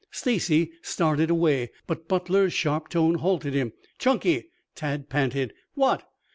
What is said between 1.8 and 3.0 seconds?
but Butler's sharp